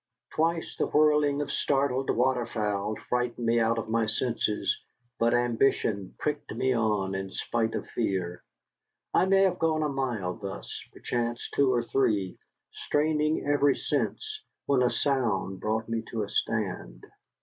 [0.33, 4.75] Twice the whirring of startled waterfowl frightened me out of my senses,
[5.19, 8.43] but ambition pricked me on in spite of fear.
[9.13, 12.39] I may have gone a mile thus, perchance two or three,
[12.71, 17.05] straining every sense, when a sound brought me to a stand.